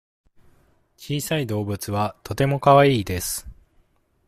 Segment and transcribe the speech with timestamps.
[0.97, 3.47] 小さい動物はとてもかわいいです。